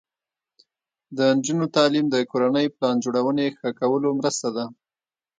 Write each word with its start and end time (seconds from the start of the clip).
د 1.17 1.17
نجونو 1.35 1.65
تعلیم 1.77 2.05
د 2.09 2.15
کورنۍ 2.31 2.67
پلان 2.75 2.95
جوړونې 3.03 3.45
ښه 3.57 3.69
کولو 3.79 4.09
مرسته 4.19 4.47
ده. 4.55 4.65